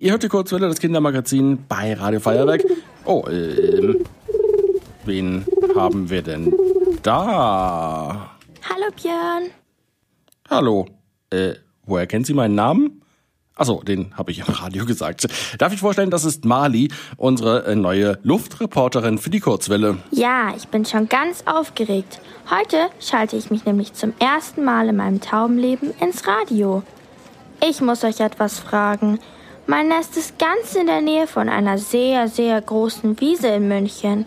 [0.00, 2.62] Ihr hört die Kurzwelle, das Kindermagazin bei Radio Feuerwerk.
[3.04, 4.04] Oh, ähm,
[5.04, 6.54] wen haben wir denn
[7.02, 8.30] da?
[8.62, 9.50] Hallo Björn.
[10.48, 10.86] Hallo.
[11.30, 13.02] Äh, woher kennt Sie meinen Namen?
[13.56, 15.26] Achso, den habe ich im Radio gesagt.
[15.58, 19.96] Darf ich vorstellen, das ist Mali, unsere äh, neue Luftreporterin für die Kurzwelle.
[20.12, 22.20] Ja, ich bin schon ganz aufgeregt.
[22.48, 26.84] Heute schalte ich mich nämlich zum ersten Mal in meinem Taubenleben ins Radio.
[27.68, 29.18] Ich muss euch etwas fragen.
[29.70, 34.26] Mein Nest ist ganz in der Nähe von einer sehr, sehr großen Wiese in München.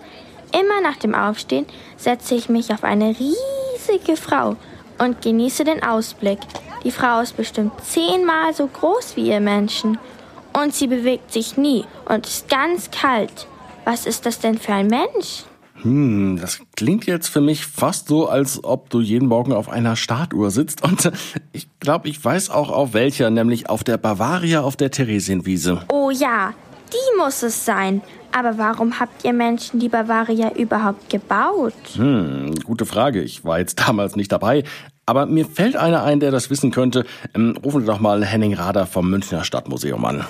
[0.51, 1.65] Immer nach dem Aufstehen
[1.97, 4.55] setze ich mich auf eine riesige Frau
[4.99, 6.37] und genieße den Ausblick.
[6.83, 9.97] Die Frau ist bestimmt zehnmal so groß wie ihr Menschen.
[10.53, 13.47] Und sie bewegt sich nie und ist ganz kalt.
[13.83, 15.45] Was ist das denn für ein Mensch?
[15.83, 19.95] Hm, das klingt jetzt für mich fast so, als ob du jeden Morgen auf einer
[19.95, 20.83] Startuhr sitzt.
[20.83, 21.11] Und
[21.53, 25.81] ich glaube, ich weiß auch auf welcher, nämlich auf der Bavaria auf der Theresienwiese.
[25.91, 26.53] Oh ja,
[26.91, 28.01] die muss es sein.
[28.33, 31.73] Aber warum habt ihr Menschen die Bavaria überhaupt gebaut?
[31.95, 33.21] Hm, gute Frage.
[33.21, 34.63] Ich war jetzt damals nicht dabei.
[35.05, 37.05] Aber mir fällt einer ein, der das wissen könnte.
[37.35, 40.25] Ähm, rufen Sie doch mal Henning Rader vom Münchner Stadtmuseum an.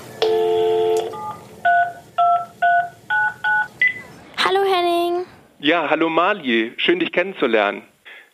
[4.38, 5.26] Hallo Henning.
[5.64, 7.84] Ja, hallo Mali, schön dich kennenzulernen.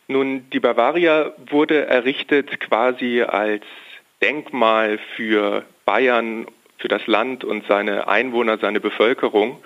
[0.06, 3.64] Nun, die Bavaria wurde errichtet quasi als
[4.22, 6.46] Denkmal für Bayern,
[6.78, 9.62] für das Land und seine Einwohner, seine Bevölkerung.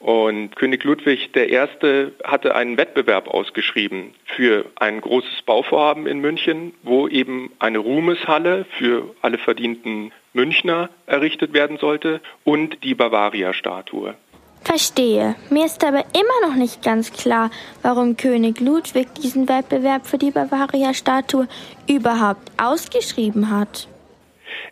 [0.00, 2.08] Und König Ludwig I.
[2.24, 9.14] hatte einen Wettbewerb ausgeschrieben für ein großes Bauvorhaben in München, wo eben eine Ruhmeshalle für
[9.22, 14.14] alle verdienten Münchner errichtet werden sollte und die Bavaria-Statue.
[14.72, 15.34] Verstehe.
[15.50, 17.50] Mir ist aber immer noch nicht ganz klar,
[17.82, 21.46] warum König Ludwig diesen Wettbewerb für die Bavaria-Statue
[21.86, 23.86] überhaupt ausgeschrieben hat.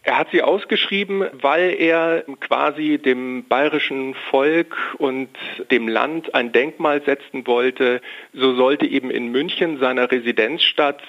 [0.02, 5.28] Er hat sie ausgeschrieben, weil er quasi dem bayerischen Volk und
[5.70, 8.00] dem Land ein Denkmal setzen wollte.
[8.32, 11.02] So sollte eben in München, seiner Residenzstadt,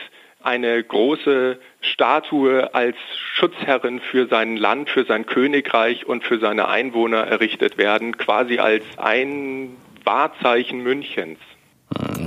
[0.43, 2.95] eine große Statue als
[3.33, 8.83] Schutzherrin für sein Land, für sein Königreich und für seine Einwohner errichtet werden, quasi als
[8.97, 11.39] ein Wahrzeichen Münchens.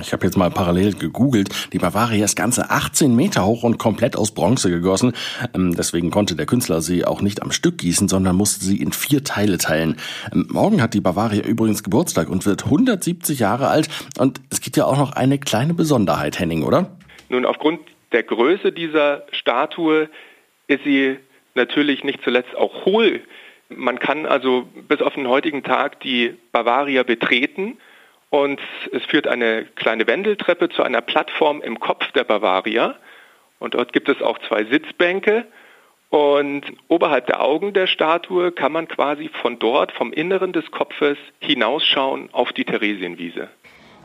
[0.01, 1.73] Ich habe jetzt mal parallel gegoogelt.
[1.73, 5.13] Die Bavaria ist ganze 18 Meter hoch und komplett aus Bronze gegossen.
[5.55, 8.93] Ähm, deswegen konnte der Künstler sie auch nicht am Stück gießen, sondern musste sie in
[8.93, 9.97] vier Teile teilen.
[10.33, 13.89] Ähm, morgen hat die Bavaria übrigens Geburtstag und wird 170 Jahre alt.
[14.19, 16.91] Und es gibt ja auch noch eine kleine Besonderheit, Henning, oder?
[17.31, 17.81] Nun, aufgrund
[18.15, 20.09] der Größe dieser Statue
[20.69, 21.19] ist sie
[21.55, 23.21] natürlich nicht zuletzt auch hohl.
[23.69, 27.77] Man kann also bis auf den heutigen Tag die Bavaria betreten
[28.31, 28.61] und
[28.93, 32.97] es führt eine kleine Wendeltreppe zu einer Plattform im Kopf der Bavaria.
[33.59, 35.47] Und dort gibt es auch zwei Sitzbänke.
[36.11, 41.17] Und oberhalb der Augen der Statue kann man quasi von dort, vom Inneren des Kopfes,
[41.41, 43.49] hinausschauen auf die Theresienwiese.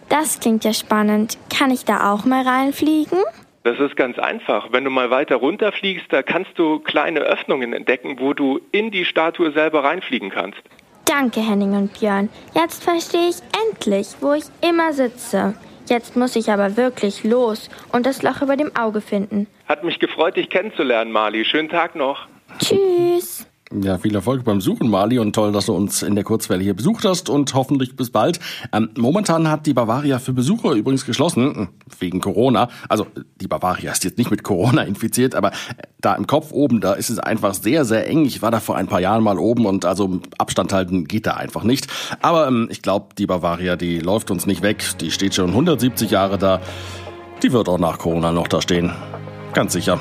[0.10, 1.38] Das klingt ja spannend.
[1.56, 3.20] Kann ich da auch mal reinfliegen?
[3.70, 4.70] Das ist ganz einfach.
[4.72, 9.06] Wenn du mal weiter runterfliegst, da kannst du kleine Öffnungen entdecken, wo du in die
[9.06, 10.60] Statue selber reinfliegen kannst.
[11.06, 12.30] Danke, Henning und Björn.
[12.56, 13.36] Jetzt verstehe ich
[13.70, 15.54] endlich, wo ich immer sitze.
[15.88, 19.46] Jetzt muss ich aber wirklich los und das Loch über dem Auge finden.
[19.68, 21.46] Hat mich gefreut, dich kennenzulernen, Mali.
[21.46, 22.26] Schönen Tag noch.
[22.58, 23.49] Tschüss.
[23.72, 26.74] Ja, viel Erfolg beim Suchen, Mali, und toll, dass du uns in der Kurzwelle hier
[26.74, 28.40] besucht hast und hoffentlich bis bald.
[28.74, 31.68] Ähm, momentan hat die Bavaria für Besucher übrigens geschlossen, hm,
[32.00, 32.70] wegen Corona.
[32.88, 33.06] Also
[33.40, 36.94] die Bavaria ist jetzt nicht mit Corona infiziert, aber äh, da im Kopf oben, da
[36.94, 38.26] ist es einfach sehr, sehr eng.
[38.26, 41.36] Ich war da vor ein paar Jahren mal oben und also Abstand halten geht da
[41.36, 41.86] einfach nicht.
[42.22, 44.84] Aber ähm, ich glaube, die Bavaria, die läuft uns nicht weg.
[45.00, 46.60] Die steht schon 170 Jahre da.
[47.44, 48.92] Die wird auch nach Corona noch da stehen.
[49.54, 50.00] Ganz sicher.